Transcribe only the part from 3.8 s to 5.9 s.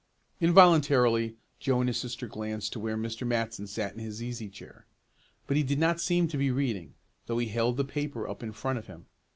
in his easy chair. But he did